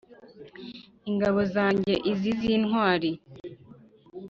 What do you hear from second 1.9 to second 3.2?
izi z`intwari